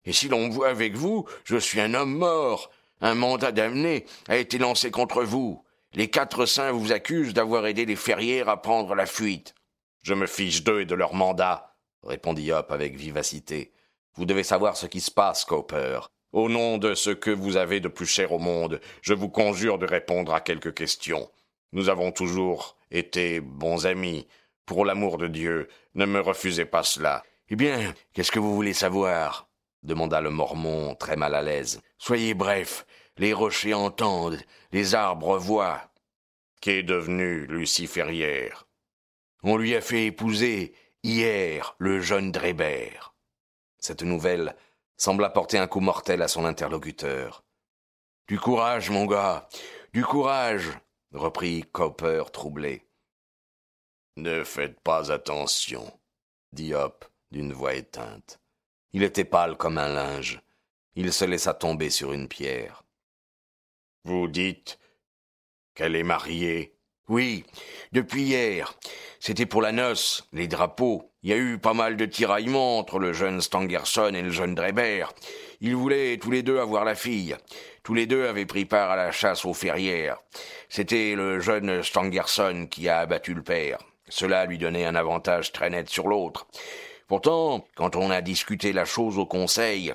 Et 0.04 0.12
si 0.12 0.28
l'on 0.28 0.48
voit 0.48 0.68
avec 0.68 0.96
vous, 0.96 1.28
je 1.44 1.56
suis 1.56 1.80
un 1.80 1.94
homme 1.94 2.16
mort. 2.16 2.70
Un 3.00 3.14
mandat 3.14 3.52
d'amener 3.52 4.06
a 4.26 4.36
été 4.36 4.58
lancé 4.58 4.90
contre 4.90 5.22
vous. 5.22 5.64
Les 5.92 6.10
quatre 6.10 6.46
saints 6.46 6.72
vous 6.72 6.92
accusent 6.92 7.34
d'avoir 7.34 7.66
aidé 7.66 7.86
les 7.86 7.96
ferrières 7.96 8.48
à 8.48 8.60
prendre 8.60 8.96
la 8.96 9.06
fuite. 9.06 9.54
Je 10.02 10.14
me 10.14 10.26
fiche 10.26 10.64
d'eux 10.64 10.80
et 10.80 10.86
de 10.86 10.94
leur 10.94 11.14
mandat, 11.14 11.76
répondit 12.02 12.50
Hop 12.50 12.72
avec 12.72 12.96
vivacité. 12.96 13.72
Vous 14.14 14.24
devez 14.24 14.42
savoir 14.42 14.76
ce 14.76 14.86
qui 14.86 15.00
se 15.00 15.10
passe, 15.10 15.44
Cooper. 15.44 16.00
Au 16.36 16.50
nom 16.50 16.76
de 16.76 16.94
ce 16.94 17.08
que 17.08 17.30
vous 17.30 17.56
avez 17.56 17.80
de 17.80 17.88
plus 17.88 18.04
cher 18.04 18.30
au 18.30 18.38
monde, 18.38 18.78
je 19.00 19.14
vous 19.14 19.30
conjure 19.30 19.78
de 19.78 19.86
répondre 19.86 20.34
à 20.34 20.42
quelques 20.42 20.74
questions. 20.74 21.30
Nous 21.72 21.88
avons 21.88 22.12
toujours 22.12 22.76
été 22.90 23.40
bons 23.40 23.86
amis. 23.86 24.26
Pour 24.66 24.84
l'amour 24.84 25.16
de 25.16 25.28
Dieu, 25.28 25.66
ne 25.94 26.04
me 26.04 26.20
refusez 26.20 26.66
pas 26.66 26.82
cela. 26.82 27.24
Eh 27.48 27.56
bien, 27.56 27.94
qu'est-ce 28.12 28.30
que 28.30 28.38
vous 28.38 28.54
voulez 28.54 28.74
savoir? 28.74 29.48
demanda 29.82 30.20
le 30.20 30.28
Mormon, 30.28 30.94
très 30.94 31.16
mal 31.16 31.34
à 31.34 31.40
l'aise. 31.40 31.80
Soyez 31.96 32.34
bref, 32.34 32.84
les 33.16 33.32
rochers 33.32 33.72
entendent, 33.72 34.42
les 34.72 34.94
arbres 34.94 35.38
voient. 35.38 35.90
Qu'est 36.60 36.82
devenu 36.82 37.46
Lucie 37.46 37.86
Ferrière 37.86 38.66
On 39.42 39.56
lui 39.56 39.74
a 39.74 39.80
fait 39.80 40.04
épouser, 40.04 40.74
hier, 41.02 41.76
le 41.78 42.02
jeune 42.02 42.30
Drébert. 42.30 43.14
Cette 43.78 44.02
nouvelle 44.02 44.54
sembla 44.96 45.30
porter 45.30 45.58
un 45.58 45.66
coup 45.66 45.80
mortel 45.80 46.22
à 46.22 46.28
son 46.28 46.44
interlocuteur. 46.44 47.44
Du 48.28 48.38
courage, 48.40 48.90
mon 48.90 49.06
gars, 49.06 49.48
du 49.92 50.04
courage, 50.04 50.70
reprit 51.12 51.64
Copper 51.72 52.24
troublé. 52.32 52.86
Ne 54.16 54.44
faites 54.44 54.80
pas 54.80 55.12
attention, 55.12 55.92
dit 56.52 56.74
Hop 56.74 57.04
d'une 57.30 57.52
voix 57.52 57.74
éteinte. 57.74 58.40
Il 58.92 59.02
était 59.02 59.24
pâle 59.24 59.56
comme 59.56 59.78
un 59.78 59.88
linge. 59.88 60.40
Il 60.94 61.12
se 61.12 61.24
laissa 61.24 61.52
tomber 61.52 61.90
sur 61.90 62.12
une 62.12 62.28
pierre. 62.28 62.82
Vous 64.04 64.28
dites 64.28 64.78
qu'elle 65.74 65.96
est 65.96 66.02
mariée 66.02 66.78
Oui, 67.08 67.44
depuis 67.92 68.22
hier. 68.22 68.74
C'était 69.20 69.46
pour 69.46 69.60
la 69.60 69.72
noce, 69.72 70.26
les 70.32 70.48
drapeaux. 70.48 71.12
Il 71.26 71.30
y 71.30 71.32
a 71.32 71.38
eu 71.38 71.58
pas 71.58 71.74
mal 71.74 71.96
de 71.96 72.06
tiraillements 72.06 72.78
entre 72.78 73.00
le 73.00 73.12
jeune 73.12 73.40
Stangerson 73.40 74.12
et 74.14 74.22
le 74.22 74.30
jeune 74.30 74.54
Drebert. 74.54 75.12
Ils 75.60 75.74
voulaient 75.74 76.18
tous 76.18 76.30
les 76.30 76.44
deux 76.44 76.60
avoir 76.60 76.84
la 76.84 76.94
fille. 76.94 77.34
Tous 77.82 77.94
les 77.94 78.06
deux 78.06 78.28
avaient 78.28 78.46
pris 78.46 78.64
part 78.64 78.92
à 78.92 78.96
la 78.96 79.10
chasse 79.10 79.44
aux 79.44 79.52
ferrières. 79.52 80.18
C'était 80.68 81.16
le 81.16 81.40
jeune 81.40 81.82
Stangerson 81.82 82.68
qui 82.70 82.88
a 82.88 83.00
abattu 83.00 83.34
le 83.34 83.42
père. 83.42 83.78
Cela 84.08 84.46
lui 84.46 84.56
donnait 84.56 84.84
un 84.84 84.94
avantage 84.94 85.50
très 85.50 85.68
net 85.68 85.88
sur 85.88 86.06
l'autre. 86.06 86.46
Pourtant, 87.08 87.66
quand 87.74 87.96
on 87.96 88.12
a 88.12 88.20
discuté 88.20 88.72
la 88.72 88.84
chose 88.84 89.18
au 89.18 89.26
conseil, 89.26 89.94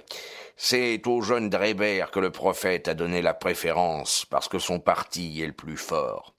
c'est 0.58 1.08
au 1.08 1.22
jeune 1.22 1.50
Drébert 1.50 2.12
que 2.12 2.20
le 2.20 2.32
prophète 2.32 2.90
a 2.90 2.94
donné 2.94 3.22
la 3.22 3.34
préférence, 3.34 4.26
parce 4.30 4.50
que 4.50 4.60
son 4.60 4.82
parti 4.82 5.42
est 5.42 5.48
le 5.48 5.54
plus 5.54 5.78
fort. 5.78 6.36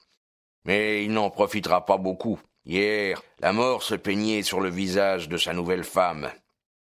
Mais 0.67 1.03
il 1.03 1.13
n'en 1.13 1.31
profitera 1.31 1.87
pas 1.87 1.97
beaucoup. 1.97 2.39
Hier, 2.65 3.21
la 3.41 3.53
mort 3.53 3.83
se 3.83 3.95
peignait 3.95 4.43
sur 4.43 4.61
le 4.61 4.71
visage 4.71 5.29
de 5.29 5.37
sa 5.37 5.53
nouvelle 5.53 5.85
femme. 5.85 6.31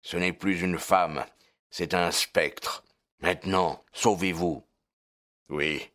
Ce 0.02 0.18
n'est 0.18 0.34
plus 0.34 0.62
une 0.62 0.78
femme, 0.78 1.26
c'est 1.70 1.94
un 1.94 2.12
spectre. 2.12 2.84
Maintenant, 3.22 3.84
sauvez-vous. 3.94 4.64
Oui, 5.50 5.90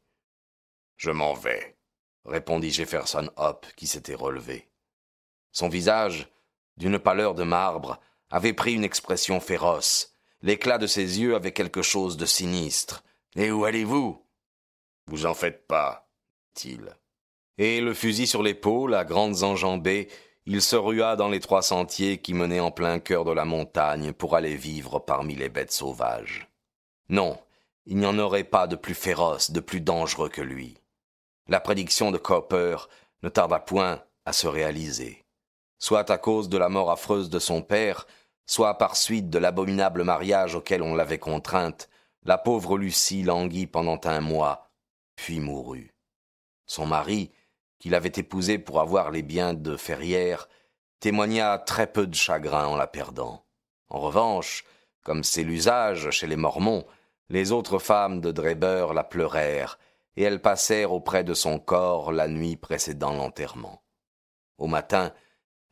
je 0.96 1.10
m'en 1.10 1.34
vais, 1.34 1.76
répondit 2.24 2.70
Jefferson 2.70 3.30
Hope, 3.36 3.66
qui 3.76 3.86
s'était 3.86 4.14
relevé. 4.14 4.68
Son 5.52 5.68
visage, 5.68 6.28
d'une 6.76 6.98
pâleur 6.98 7.34
de 7.34 7.44
marbre, 7.44 8.00
avait 8.30 8.52
pris 8.52 8.74
une 8.74 8.84
expression 8.84 9.38
féroce. 9.38 10.14
L'éclat 10.42 10.78
de 10.78 10.86
ses 10.86 11.20
yeux 11.20 11.34
avait 11.34 11.52
quelque 11.52 11.82
chose 11.82 12.16
de 12.16 12.26
sinistre. 12.26 13.04
Et 13.36 13.50
où 13.50 13.64
allez-vous? 13.64 14.24
Vous 15.06 15.26
en 15.26 15.34
faites 15.34 15.66
pas, 15.66 16.08
dit-il. 16.54 16.96
Et 17.58 17.80
le 17.80 17.94
fusil 17.94 18.26
sur 18.26 18.42
l'épaule, 18.42 18.94
à 18.94 19.04
grandes 19.04 19.42
enjambées, 19.42 20.08
il 20.46 20.60
se 20.60 20.76
rua 20.76 21.16
dans 21.16 21.28
les 21.28 21.40
trois 21.40 21.62
sentiers 21.62 22.18
qui 22.18 22.34
menaient 22.34 22.60
en 22.60 22.70
plein 22.70 22.98
cœur 22.98 23.24
de 23.24 23.32
la 23.32 23.44
montagne 23.44 24.12
pour 24.12 24.36
aller 24.36 24.56
vivre 24.56 24.98
parmi 24.98 25.34
les 25.34 25.48
bêtes 25.48 25.72
sauvages. 25.72 26.48
Non, 27.08 27.38
il 27.86 27.96
n'y 27.96 28.06
en 28.06 28.18
aurait 28.18 28.44
pas 28.44 28.66
de 28.66 28.76
plus 28.76 28.94
féroce, 28.94 29.50
de 29.50 29.60
plus 29.60 29.80
dangereux 29.80 30.28
que 30.28 30.42
lui. 30.42 30.76
La 31.48 31.60
prédiction 31.60 32.10
de 32.10 32.18
Copper 32.18 32.76
ne 33.22 33.28
tarda 33.28 33.58
point 33.58 34.02
à 34.24 34.32
se 34.32 34.46
réaliser 34.46 35.24
soit 35.84 36.10
à 36.10 36.16
cause 36.16 36.48
de 36.48 36.56
la 36.56 36.70
mort 36.70 36.90
affreuse 36.90 37.28
de 37.28 37.38
son 37.38 37.60
père, 37.60 38.06
soit 38.46 38.78
par 38.78 38.96
suite 38.96 39.28
de 39.28 39.38
l'abominable 39.38 40.02
mariage 40.02 40.54
auquel 40.54 40.80
on 40.80 40.94
l'avait 40.94 41.18
contrainte, 41.18 41.90
la 42.22 42.38
pauvre 42.38 42.78
Lucie 42.78 43.22
languit 43.22 43.66
pendant 43.66 44.00
un 44.04 44.22
mois, 44.22 44.70
puis 45.14 45.40
mourut. 45.40 45.94
Son 46.64 46.86
mari, 46.86 47.30
qui 47.84 47.90
l'avait 47.90 48.12
épousée 48.16 48.58
pour 48.58 48.80
avoir 48.80 49.10
les 49.10 49.20
biens 49.20 49.52
de 49.52 49.76
Ferrière, 49.76 50.48
témoigna 51.00 51.58
très 51.58 51.86
peu 51.86 52.06
de 52.06 52.14
chagrin 52.14 52.66
en 52.66 52.76
la 52.76 52.86
perdant. 52.86 53.44
En 53.90 54.00
revanche, 54.00 54.64
comme 55.02 55.22
c'est 55.22 55.42
l'usage 55.42 56.08
chez 56.08 56.26
les 56.26 56.36
Mormons, 56.36 56.86
les 57.28 57.52
autres 57.52 57.78
femmes 57.78 58.22
de 58.22 58.32
Dreber 58.32 58.94
la 58.94 59.04
pleurèrent, 59.04 59.78
et 60.16 60.22
elles 60.22 60.40
passèrent 60.40 60.94
auprès 60.94 61.24
de 61.24 61.34
son 61.34 61.58
corps 61.58 62.10
la 62.10 62.26
nuit 62.26 62.56
précédant 62.56 63.12
l'enterrement. 63.12 63.82
Au 64.56 64.66
matin, 64.66 65.12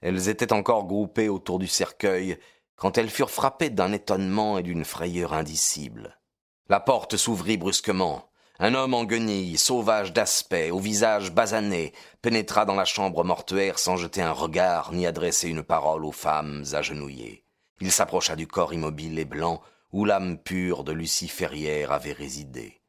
elles 0.02 0.28
étaient 0.28 0.52
encore 0.52 0.85
groupées 0.85 1.31
autour 1.31 1.59
du 1.59 1.66
cercueil 1.66 2.38
quand 2.76 2.99
elles 2.99 3.09
furent 3.09 3.31
frappées 3.31 3.71
d'un 3.71 3.95
étonnement 3.95 4.59
et 4.59 4.62
d'une 4.62 4.85
frayeur 4.85 5.33
indicibles. 5.33 6.21
La 6.69 6.78
porte 6.78 7.16
s'ouvrit 7.16 7.57
brusquement. 7.57 8.28
Un 8.64 8.75
homme 8.75 8.95
en 8.95 9.02
guenilles, 9.02 9.59
sauvage 9.59 10.12
d'aspect, 10.12 10.71
au 10.71 10.78
visage 10.78 11.33
basané, 11.33 11.92
pénétra 12.23 12.64
dans 12.64 12.76
la 12.76 12.85
chambre 12.85 13.25
mortuaire 13.25 13.81
sans 13.81 13.97
jeter 13.97 14.23
un 14.23 14.31
regard 14.31 14.92
ni 14.92 15.04
adresser 15.04 15.49
une 15.49 15.64
parole 15.64 16.04
aux 16.04 16.12
femmes 16.12 16.62
agenouillées. 16.73 17.45
Il 17.81 17.90
s'approcha 17.90 18.37
du 18.37 18.47
corps 18.47 18.73
immobile 18.73 19.19
et 19.19 19.25
blanc 19.25 19.61
où 19.90 20.04
l'âme 20.04 20.38
pure 20.38 20.85
de 20.85 20.92
Lucie 20.92 21.26
Ferrière 21.26 21.90
avait 21.90 22.12
résidé. 22.12 22.81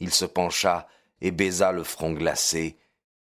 Il 0.00 0.14
se 0.14 0.24
pencha 0.24 0.88
et 1.20 1.30
baisa 1.30 1.72
le 1.72 1.84
front 1.84 2.12
glacé, 2.12 2.78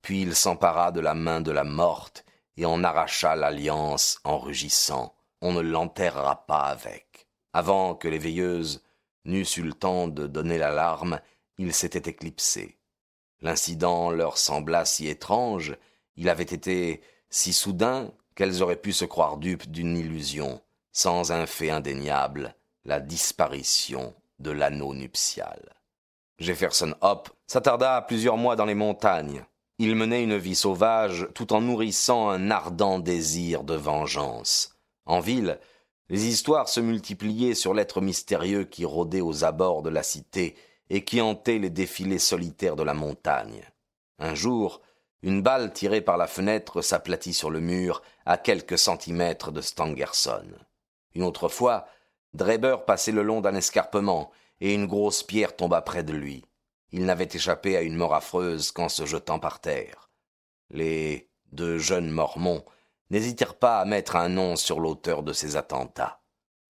puis 0.00 0.23
il 0.23 0.37
s'empara 0.37 0.93
de 0.93 1.00
la 1.00 1.14
main 1.14 1.40
de 1.40 1.50
la 1.50 1.64
morte 1.64 2.25
et 2.57 2.64
en 2.64 2.85
arracha 2.85 3.35
l'alliance 3.35 4.21
en 4.23 4.38
rugissant. 4.38 5.17
On 5.40 5.50
ne 5.50 5.62
l'enterrera 5.62 6.47
pas 6.47 6.62
avec. 6.62 7.26
Avant 7.52 7.97
que 7.97 8.07
les 8.07 8.19
veilleuses 8.19 8.85
n'eussent 9.25 9.57
eu 9.57 9.64
le 9.64 9.73
temps 9.73 10.07
de 10.07 10.28
donner 10.28 10.59
l'alarme, 10.59 11.19
il 11.59 11.75
s'était 11.75 12.11
éclipsé. 12.11 12.79
L'incident 13.41 14.11
leur 14.11 14.38
sembla 14.38 14.85
si 14.85 15.09
étrange, 15.09 15.77
il 16.17 16.29
avait 16.29 16.43
été 16.43 17.03
si 17.31 17.53
soudain 17.53 18.11
qu'elles 18.35 18.62
auraient 18.62 18.77
pu 18.77 18.93
se 18.93 19.05
croire 19.05 19.37
dupes 19.37 19.71
d'une 19.71 19.97
illusion, 19.97 20.61
sans 20.93 21.33
un 21.33 21.47
fait 21.47 21.71
indéniable, 21.71 22.55
la 22.85 23.00
disparition 23.00 24.15
de 24.38 24.50
l'anneau 24.50 24.95
nuptial. 24.95 25.77
Jefferson 26.38 26.95
Hope 27.00 27.31
s'attarda 27.47 28.00
plusieurs 28.03 28.37
mois 28.37 28.57
dans 28.57 28.65
les 28.65 28.75
montagnes. 28.75 29.45
Il 29.79 29.95
menait 29.97 30.23
une 30.23 30.37
vie 30.37 30.55
sauvage 30.55 31.29
tout 31.35 31.53
en 31.53 31.61
nourrissant 31.61 32.29
un 32.29 32.50
ardent 32.50 32.99
désir 32.99 33.65
de 33.65 33.75
vengeance. 33.75 34.77
En 35.07 35.21
ville, 35.21 35.59
les 36.09 36.27
histoires 36.27 36.69
se 36.69 36.81
multipliaient 36.81 37.55
sur 37.55 37.75
l'être 37.75 38.00
mystérieux 38.00 38.65
qui 38.65 38.85
rôdait 38.85 39.21
aux 39.21 39.45
abords 39.45 39.83
de 39.83 39.91
la 39.91 40.03
cité 40.03 40.57
et 40.90 41.04
qui 41.04 41.21
hantait 41.21 41.59
les 41.59 41.71
défilés 41.71 42.18
solitaires 42.18 42.76
de 42.76 42.83
la 42.83 42.95
montagne. 42.95 43.62
Un 44.18 44.35
jour, 44.35 44.80
une 45.23 45.42
balle 45.42 45.73
tirée 45.73 46.00
par 46.00 46.16
la 46.16 46.26
fenêtre 46.26 46.83
s'aplatit 46.83 47.35
sur 47.35 47.50
le 47.50 47.61
mur 47.61 48.02
à 48.25 48.38
quelques 48.38 48.78
centimètres 48.78 49.52
de 49.52 49.61
Stangerson. 49.61 50.47
Une 51.14 51.23
autre 51.23 51.49
fois, 51.49 51.87
Dreber 52.35 52.85
passait 52.85 53.12
le 53.12 53.23
long 53.23 53.40
d'un 53.40 53.54
escarpement 53.54 54.30
et 54.61 54.75
une 54.75 54.87
grosse 54.87 55.23
pierre 55.23 55.57
tomba 55.57 55.83
près 55.83 56.02
de 56.02 56.12
lui. 56.12 56.45
Il 56.92 57.04
n'avait 57.04 57.28
échappé 57.33 57.76
à 57.76 57.83
une 57.83 57.97
mort 57.97 58.14
affreuse 58.14 58.71
qu'en 58.71 58.88
se 58.88 59.04
jetant 59.07 59.38
par 59.38 59.61
terre. 59.61 60.11
Les 60.71 61.28
deux 61.52 61.78
jeunes 61.78 62.11
mormons 62.11 62.64
n'hésitèrent 63.11 63.57
pas 63.57 63.80
à 63.80 63.85
mettre 63.85 64.16
un 64.16 64.28
nom 64.28 64.57
sur 64.57 64.80
l'auteur 64.80 65.23
de 65.23 65.33
ces 65.33 65.57
attentats. 65.57 66.21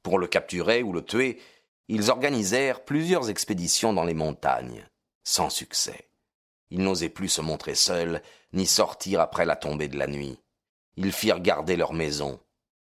Pour 0.03 0.19
le 0.19 0.27
capturer 0.27 0.83
ou 0.83 0.93
le 0.93 1.05
tuer, 1.05 1.41
ils 1.89 2.11
organisèrent 2.11 2.85
plusieurs 2.85 3.31
expéditions 3.31 3.93
dans 3.93 4.05
les 4.05 4.15
montagnes, 4.15 4.87
sans 5.25 5.51
succès. 5.51 6.11
Ils 6.71 6.83
n'osaient 6.83 7.09
plus 7.09 7.31
se 7.31 7.41
montrer 7.41 7.75
seuls, 7.75 8.23
ni 8.53 8.67
sortir 8.67 9.21
après 9.21 9.47
la 9.47 9.57
tombée 9.57 9.89
de 9.89 9.99
la 9.99 10.07
nuit. 10.07 10.39
Ils 10.97 11.13
firent 11.13 11.41
garder 11.41 11.77
leur 11.77 11.95
maison. 11.95 12.41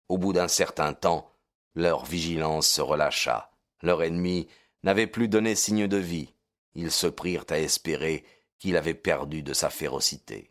Au 0.09 0.19
bout 0.19 0.33
d'un 0.33 0.49
certain 0.49 0.93
temps, 0.93 1.31
leur 1.75 2.05
vigilance 2.05 2.67
se 2.67 2.81
relâcha. 2.81 3.51
Leur 3.83 4.03
ennemi 4.03 4.49
n'avait 4.83 5.07
plus 5.07 5.29
donné 5.29 5.55
signe 5.55 5.87
de 5.87 5.97
vie. 5.97 6.35
Ils 6.75 6.91
se 6.91 7.07
prirent 7.07 7.45
à 7.51 7.59
espérer 7.59 8.25
qu'il 8.59 8.77
avait 8.77 8.95
perdu 8.95 9.43
de 9.43 9.53
sa 9.53 9.71
férocité. 9.71 10.51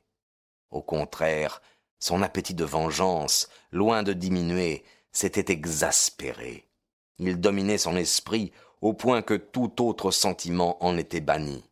Au 0.71 0.81
contraire, 0.81 1.61
son 1.99 2.21
appétit 2.21 2.53
de 2.53 2.65
vengeance, 2.65 3.49
loin 3.71 4.03
de 4.03 4.13
diminuer, 4.13 4.83
s'était 5.11 5.51
exaspéré. 5.51 6.67
Il 7.19 7.39
dominait 7.39 7.77
son 7.77 7.95
esprit 7.95 8.51
au 8.81 8.93
point 8.93 9.21
que 9.21 9.33
tout 9.33 9.81
autre 9.81 10.11
sentiment 10.11 10.83
en 10.83 10.97
était 10.97 11.21
banni. 11.21 11.63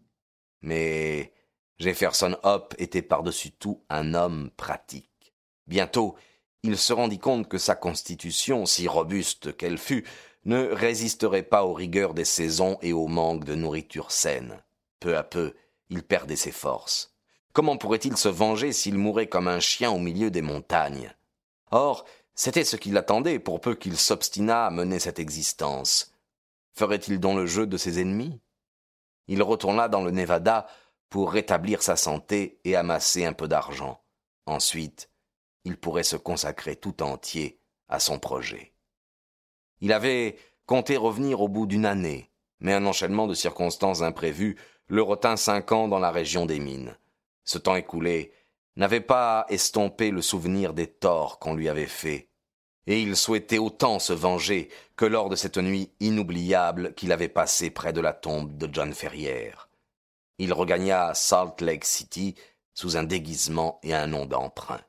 Mais 0.61 1.33
Jefferson 1.79 2.37
Hope 2.43 2.75
était 2.77 3.01
par-dessus 3.01 3.51
tout 3.51 3.83
un 3.89 4.13
homme 4.13 4.49
pratique. 4.55 5.33
Bientôt, 5.67 6.15
il 6.63 6.77
se 6.77 6.93
rendit 6.93 7.19
compte 7.19 7.49
que 7.49 7.57
sa 7.57 7.75
constitution, 7.75 8.65
si 8.65 8.87
robuste 8.87 9.55
qu'elle 9.57 9.77
fût, 9.77 10.05
ne 10.45 10.67
résisterait 10.67 11.43
pas 11.43 11.65
aux 11.65 11.73
rigueurs 11.73 12.13
des 12.13 12.25
saisons 12.25 12.77
et 12.81 12.93
au 12.93 13.07
manque 13.07 13.43
de 13.43 13.55
nourriture 13.55 14.11
saine. 14.11 14.61
Peu 14.99 15.17
à 15.17 15.23
peu, 15.23 15.53
il 15.89 16.03
perdait 16.03 16.37
ses 16.37 16.51
forces. 16.51 17.13
Comment 17.53 17.77
pourrait-il 17.77 18.17
se 18.17 18.29
venger 18.29 18.71
s'il 18.71 18.97
mourait 18.97 19.27
comme 19.27 19.47
un 19.47 19.59
chien 19.59 19.91
au 19.91 19.99
milieu 19.99 20.31
des 20.31 20.41
montagnes? 20.41 21.13
Or, 21.71 22.05
c'était 22.35 22.63
ce 22.63 22.75
qu'il 22.75 22.97
attendait 22.97 23.39
pour 23.39 23.61
peu 23.61 23.75
qu'il 23.75 23.97
s'obstinât 23.97 24.65
à 24.65 24.71
mener 24.71 24.99
cette 24.99 25.19
existence. 25.19 26.13
Ferait-il 26.73 27.19
donc 27.19 27.37
le 27.37 27.45
jeu 27.45 27.67
de 27.67 27.77
ses 27.77 28.01
ennemis? 28.01 28.39
Il 29.27 29.43
retourna 29.43 29.87
dans 29.87 30.03
le 30.03 30.11
Nevada 30.11 30.67
pour 31.09 31.31
rétablir 31.31 31.83
sa 31.83 31.95
santé 31.95 32.59
et 32.63 32.75
amasser 32.75 33.25
un 33.25 33.33
peu 33.33 33.47
d'argent. 33.47 34.01
Ensuite, 34.45 35.09
il 35.63 35.77
pourrait 35.77 36.03
se 36.03 36.15
consacrer 36.15 36.75
tout 36.75 37.03
entier 37.03 37.59
à 37.87 37.99
son 37.99 38.19
projet. 38.19 38.73
Il 39.79 39.93
avait 39.93 40.37
compté 40.65 40.97
revenir 40.97 41.41
au 41.41 41.47
bout 41.47 41.67
d'une 41.67 41.85
année, 41.85 42.31
mais 42.59 42.73
un 42.73 42.85
enchaînement 42.85 43.27
de 43.27 43.33
circonstances 43.33 44.01
imprévues 44.01 44.57
le 44.87 45.01
retint 45.01 45.37
cinq 45.37 45.71
ans 45.71 45.87
dans 45.87 45.99
la 45.99 46.11
région 46.11 46.45
des 46.45 46.59
mines. 46.59 46.97
Ce 47.43 47.57
temps 47.57 47.75
écoulé 47.75 48.33
n'avait 48.75 49.01
pas 49.01 49.45
estompé 49.49 50.11
le 50.11 50.21
souvenir 50.21 50.73
des 50.73 50.87
torts 50.87 51.39
qu'on 51.39 51.55
lui 51.55 51.69
avait 51.69 51.85
faits, 51.85 52.27
et 52.87 53.01
il 53.01 53.15
souhaitait 53.15 53.59
autant 53.59 53.99
se 53.99 54.13
venger 54.13 54.69
que 54.95 55.05
lors 55.05 55.29
de 55.29 55.35
cette 55.35 55.57
nuit 55.57 55.91
inoubliable 55.99 56.93
qu'il 56.95 57.11
avait 57.11 57.29
passée 57.29 57.69
près 57.69 57.93
de 57.93 58.01
la 58.01 58.13
tombe 58.13 58.57
de 58.57 58.69
John 58.71 58.93
Ferrière. 58.93 59.69
Il 60.37 60.53
regagna 60.53 61.13
Salt 61.13 61.61
Lake 61.61 61.85
City 61.85 62.35
sous 62.73 62.97
un 62.97 63.03
déguisement 63.03 63.79
et 63.83 63.93
un 63.93 64.07
nom 64.07 64.25
d'emprunt. 64.25 64.81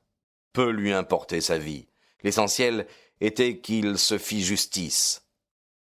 Peu 0.52 0.70
lui 0.70 0.92
importait 0.92 1.40
sa 1.40 1.58
vie. 1.58 1.86
L'essentiel 2.22 2.86
était 3.20 3.58
qu'il 3.58 3.98
se 3.98 4.18
fît 4.18 4.42
justice. 4.42 5.26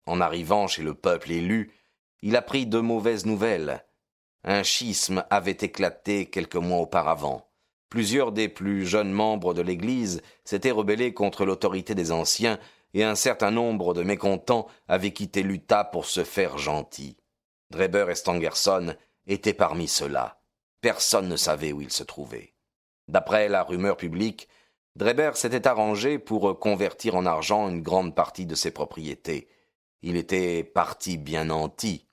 En 0.06 0.20
arrivant 0.20 0.68
chez 0.68 0.84
le 0.84 0.94
peuple 0.94 1.32
élu, 1.32 1.72
il 2.22 2.36
apprit 2.36 2.66
de 2.66 2.80
mauvaises 2.80 3.26
nouvelles. 3.26 3.86
Un 4.44 4.64
schisme 4.64 5.26
avait 5.30 5.52
éclaté 5.52 6.30
quelques 6.30 6.56
mois 6.56 6.80
auparavant. 6.80 7.50
Plusieurs 7.94 8.32
des 8.32 8.50
plus 8.50 8.88
jeunes 8.88 9.12
membres 9.12 9.54
de 9.54 9.62
l'Église 9.62 10.24
s'étaient 10.46 10.72
rebellés 10.72 11.14
contre 11.14 11.46
l'autorité 11.46 11.94
des 11.94 12.12
anciens, 12.12 12.58
et 12.96 13.04
un 13.04 13.14
certain 13.14 13.52
nombre 13.52 13.94
de 13.94 14.02
mécontents 14.02 14.66
avaient 14.88 15.14
quitté 15.14 15.44
l'Utah 15.44 15.84
pour 15.84 16.08
se 16.08 16.24
faire 16.24 16.58
gentils. 16.58 17.18
Dreber 17.70 18.10
et 18.10 18.16
Stangerson 18.16 18.96
étaient 19.28 19.54
parmi 19.54 19.88
ceux-là. 19.88 20.42
Personne 20.82 21.28
ne 21.28 21.36
savait 21.36 21.72
où 21.72 21.82
ils 21.82 21.92
se 21.92 22.02
trouvaient. 22.02 22.56
D'après 23.10 23.48
la 23.48 23.62
rumeur 23.62 23.96
publique, 23.96 24.50
Dreber 24.96 25.38
s'était 25.38 25.68
arrangé 25.68 26.18
pour 26.18 26.58
convertir 26.58 27.14
en 27.14 27.28
argent 27.28 27.70
une 27.70 27.84
grande 27.84 28.16
partie 28.16 28.48
de 28.48 28.56
ses 28.56 28.72
propriétés. 28.72 29.50
Il 30.02 30.16
était 30.16 30.64
parti 30.64 31.18
bien 31.18 31.44
nanti. 31.44 32.08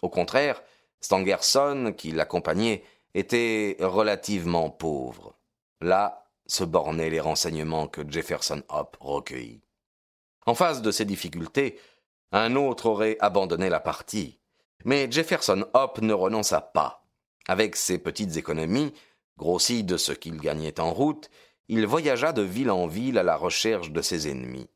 Au 0.00 0.08
contraire, 0.08 0.62
Stangerson, 1.02 1.92
qui 1.94 2.12
l'accompagnait, 2.12 2.82
était 3.18 3.76
relativement 3.80 4.70
pauvre. 4.70 5.36
Là 5.80 6.24
se 6.46 6.64
bornaient 6.64 7.10
les 7.10 7.20
renseignements 7.20 7.88
que 7.88 8.08
Jefferson 8.08 8.62
Hope 8.68 8.96
recueillit. 9.00 9.62
En 10.46 10.54
face 10.54 10.80
de 10.80 10.90
ces 10.90 11.04
difficultés, 11.04 11.78
un 12.32 12.56
autre 12.56 12.86
aurait 12.86 13.16
abandonné 13.20 13.68
la 13.68 13.80
partie. 13.80 14.40
Mais 14.84 15.10
Jefferson 15.10 15.66
Hope 15.74 16.00
ne 16.00 16.12
renonça 16.12 16.60
pas. 16.60 17.04
Avec 17.48 17.76
ses 17.76 17.98
petites 17.98 18.36
économies, 18.36 18.94
grossies 19.36 19.84
de 19.84 19.96
ce 19.96 20.12
qu'il 20.12 20.38
gagnait 20.38 20.80
en 20.80 20.92
route, 20.92 21.28
il 21.68 21.86
voyagea 21.86 22.32
de 22.32 22.42
ville 22.42 22.70
en 22.70 22.86
ville 22.86 23.18
à 23.18 23.22
la 23.22 23.36
recherche 23.36 23.90
de 23.90 24.00
ses 24.00 24.30
ennemis. 24.30 24.70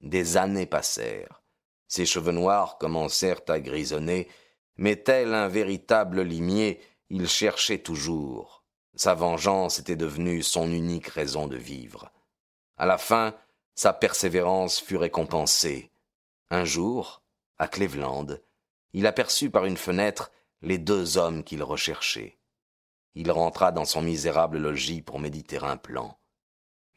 Des 0.00 0.36
années 0.36 0.66
passèrent. 0.66 1.42
Ses 1.86 2.06
cheveux 2.06 2.32
noirs 2.32 2.78
commencèrent 2.78 3.42
à 3.48 3.60
grisonner, 3.60 4.28
mais 4.76 4.96
tel 4.96 5.34
un 5.34 5.48
véritable 5.48 6.22
limier, 6.22 6.80
il 7.10 7.28
cherchait 7.28 7.78
toujours. 7.78 8.64
Sa 8.94 9.14
vengeance 9.14 9.78
était 9.78 9.96
devenue 9.96 10.42
son 10.42 10.70
unique 10.70 11.08
raison 11.08 11.46
de 11.46 11.56
vivre. 11.56 12.10
À 12.76 12.86
la 12.86 12.98
fin, 12.98 13.34
sa 13.74 13.92
persévérance 13.92 14.80
fut 14.80 14.96
récompensée. 14.96 15.90
Un 16.50 16.64
jour, 16.64 17.22
à 17.58 17.68
Cleveland, 17.68 18.38
il 18.92 19.06
aperçut 19.06 19.50
par 19.50 19.64
une 19.64 19.76
fenêtre 19.76 20.30
les 20.62 20.78
deux 20.78 21.18
hommes 21.18 21.44
qu'il 21.44 21.62
recherchait. 21.62 22.38
Il 23.14 23.30
rentra 23.30 23.72
dans 23.72 23.84
son 23.84 24.02
misérable 24.02 24.58
logis 24.58 25.02
pour 25.02 25.18
méditer 25.18 25.58
un 25.58 25.76
plan. 25.76 26.18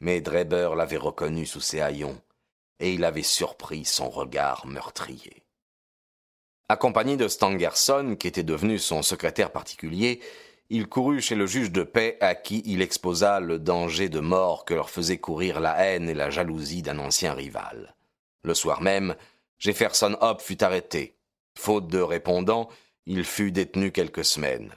Mais 0.00 0.20
Dreber 0.20 0.74
l'avait 0.76 0.96
reconnu 0.96 1.46
sous 1.46 1.60
ses 1.60 1.80
haillons, 1.80 2.20
et 2.80 2.92
il 2.92 3.04
avait 3.04 3.22
surpris 3.22 3.84
son 3.84 4.08
regard 4.08 4.66
meurtrier. 4.66 5.44
Accompagné 6.70 7.16
de 7.16 7.28
Stangerson, 7.28 8.16
qui 8.18 8.28
était 8.28 8.42
devenu 8.42 8.78
son 8.78 9.02
secrétaire 9.02 9.52
particulier, 9.52 10.20
il 10.68 10.86
courut 10.86 11.22
chez 11.22 11.34
le 11.34 11.46
juge 11.46 11.72
de 11.72 11.82
paix 11.82 12.18
à 12.20 12.34
qui 12.34 12.62
il 12.66 12.82
exposa 12.82 13.40
le 13.40 13.58
danger 13.58 14.10
de 14.10 14.20
mort 14.20 14.66
que 14.66 14.74
leur 14.74 14.90
faisait 14.90 15.16
courir 15.16 15.60
la 15.60 15.78
haine 15.82 16.10
et 16.10 16.14
la 16.14 16.28
jalousie 16.28 16.82
d'un 16.82 16.98
ancien 16.98 17.32
rival. 17.32 17.96
Le 18.42 18.52
soir 18.52 18.82
même, 18.82 19.16
Jefferson 19.58 20.18
Hope 20.20 20.42
fut 20.42 20.62
arrêté. 20.62 21.16
Faute 21.56 21.88
de 21.88 22.00
répondant, 22.00 22.68
il 23.06 23.24
fut 23.24 23.50
détenu 23.50 23.90
quelques 23.90 24.26
semaines. 24.26 24.74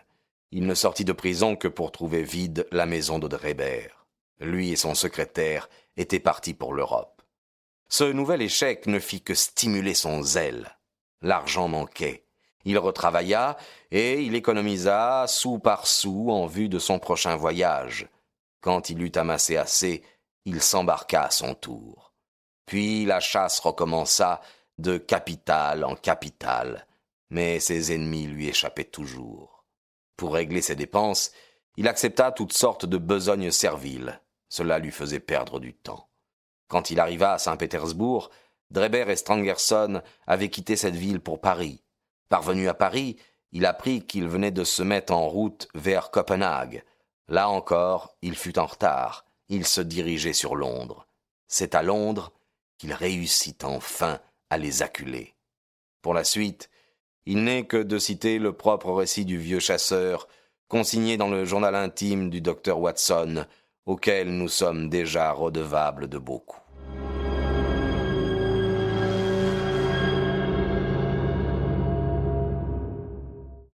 Il 0.52 0.66
ne 0.66 0.76
sortit 0.76 1.06
de 1.06 1.12
prison 1.12 1.58
que 1.58 1.68
pour 1.68 1.92
trouver 1.92 2.24
vide 2.24 2.68
la 2.72 2.86
maison 2.86 3.20
de 3.20 3.28
Dreber. 3.28 3.90
Lui 4.40 4.72
et 4.72 4.78
son 4.78 4.96
secrétaire 4.96 5.70
étaient 5.98 6.22
partis 6.22 6.54
pour 6.54 6.74
l'Europe. 6.74 7.22
Ce 7.90 8.06
nouvel 8.06 8.42
échec 8.42 8.88
ne 8.88 9.00
fit 9.00 9.22
que 9.22 9.34
stimuler 9.36 9.94
son 9.94 10.24
zèle. 10.24 10.78
L'argent 11.22 11.68
manquait. 11.68 12.26
Il 12.66 12.78
retravailla 12.78 13.58
et 13.90 14.22
il 14.22 14.36
économisa 14.36 15.26
sou 15.28 15.60
par 15.60 15.88
sou 15.88 16.32
en 16.32 16.46
vue 16.46 16.70
de 16.70 16.80
son 16.80 17.00
prochain 17.00 17.36
voyage. 17.36 18.08
Quand 18.62 18.90
il 18.90 19.02
eut 19.02 19.12
amassé 19.16 19.58
assez, 19.58 20.04
il 20.46 20.62
s'embarqua 20.62 21.24
à 21.24 21.32
son 21.32 21.56
tour. 21.56 22.14
Puis 22.66 23.06
la 23.06 23.20
chasse 23.20 23.60
recommença 23.60 24.42
de 24.78 24.98
capitale 24.98 25.84
en 25.84 25.96
capitale, 25.96 26.88
mais 27.30 27.60
ses 27.60 27.94
ennemis 27.94 28.28
lui 28.28 28.48
échappaient 28.48 28.84
toujours. 28.84 29.66
Pour 30.18 30.34
régler 30.34 30.62
ses 30.62 30.76
dépenses, 30.76 31.32
il 31.78 31.88
accepta 31.88 32.32
toutes 32.32 32.54
sortes 32.54 32.86
de 32.86 32.98
besognes 32.98 33.52
serviles. 33.52 34.22
Cela 34.50 34.80
lui 34.80 34.92
faisait 34.92 35.20
perdre 35.20 35.60
du 35.60 35.74
temps. 35.74 36.10
Quand 36.68 36.92
il 36.92 37.00
arriva 37.00 37.34
à 37.34 37.40
Saint-Pétersbourg, 37.40 38.30
Dreber 38.72 39.10
et 39.10 39.16
Strangerson 39.16 40.02
avaient 40.26 40.50
quitté 40.50 40.76
cette 40.76 40.96
ville 40.96 41.20
pour 41.20 41.42
Paris. 41.42 41.84
Parvenu 42.30 42.70
à 42.70 42.74
Paris, 42.74 43.18
il 43.52 43.66
apprit 43.66 44.06
qu'il 44.06 44.28
venait 44.28 44.52
de 44.52 44.64
se 44.64 44.82
mettre 44.82 45.14
en 45.14 45.28
route 45.28 45.68
vers 45.76 46.10
Copenhague. 46.10 46.84
Là 47.28 47.50
encore, 47.50 48.16
il 48.22 48.36
fut 48.36 48.58
en 48.58 48.66
retard. 48.66 49.26
Il 49.50 49.66
se 49.66 49.82
dirigeait 49.82 50.34
sur 50.34 50.56
Londres. 50.56 51.06
C'est 51.48 51.76
à 51.76 51.84
Londres 51.84 52.32
qu'il 52.78 52.94
réussit 52.94 53.64
enfin 53.66 54.20
à 54.50 54.58
les 54.58 54.82
acculer. 54.82 55.36
Pour 56.02 56.14
la 56.14 56.24
suite, 56.24 56.70
il 57.26 57.44
n'est 57.44 57.66
que 57.66 57.78
de 57.78 58.00
citer 58.00 58.40
le 58.40 58.54
propre 58.54 58.92
récit 58.92 59.26
du 59.26 59.38
vieux 59.38 59.60
chasseur, 59.60 60.30
consigné 60.70 61.18
dans 61.18 61.30
le 61.30 61.44
journal 61.44 61.76
intime 61.76 62.30
du 62.30 62.40
docteur 62.40 62.80
Watson, 62.80 63.46
auquel 63.86 64.30
nous 64.30 64.48
sommes 64.48 64.90
déjà 64.90 65.32
redevables 65.34 66.08
de 66.08 66.18
beaucoup. 66.18 66.61